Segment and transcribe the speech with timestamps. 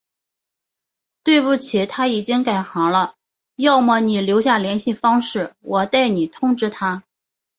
[1.23, 3.13] 对不起，他已经改行了，
[3.55, 7.03] 要么你留下联系方式，我代你通知他。